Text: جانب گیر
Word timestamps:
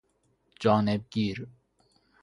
جانب 0.59 1.09
گیر 1.11 1.47